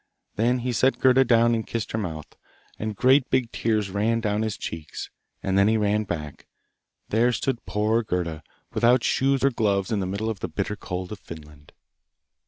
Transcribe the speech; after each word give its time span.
Then 0.35 0.57
he 0.65 0.71
set 0.71 0.97
Gerda 0.97 1.23
down 1.23 1.53
and 1.53 1.67
kissed 1.67 1.91
her 1.91 1.97
mouth, 1.99 2.35
and 2.79 2.95
great 2.95 3.29
big 3.29 3.51
tears 3.51 3.91
ran 3.91 4.19
down 4.19 4.41
his 4.41 4.57
cheeks, 4.57 5.11
and 5.43 5.59
then 5.59 5.67
he 5.67 5.77
ran 5.77 6.05
back. 6.05 6.47
There 7.09 7.31
stood 7.31 7.67
poor 7.67 8.01
Gerda, 8.01 8.41
without 8.73 9.03
shoes 9.03 9.43
or 9.43 9.51
gloves 9.51 9.91
in 9.91 9.99
the 9.99 10.07
middle 10.07 10.31
of 10.31 10.39
the 10.39 10.49
bitter 10.49 10.75
cold 10.75 11.11
of 11.11 11.19
Finland. 11.19 11.71